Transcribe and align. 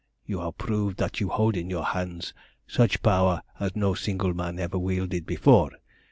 You 0.25 0.39
have 0.39 0.57
proved 0.57 0.97
that 0.97 1.19
you 1.19 1.29
hold 1.29 1.55
in 1.55 1.69
your 1.69 1.83
hands 1.85 2.33
such 2.65 3.03
power 3.03 3.43
as 3.59 3.75
no 3.75 3.93
single 3.93 4.33
man 4.33 4.57
ever 4.57 4.79
wielded 4.79 5.27
before. 5.27 5.73